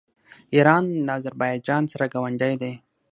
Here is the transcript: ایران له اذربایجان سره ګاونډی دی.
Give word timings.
ایران 0.55 0.83
له 1.05 1.11
اذربایجان 1.19 1.83
سره 1.91 2.05
ګاونډی 2.13 2.53
دی. 2.61 2.73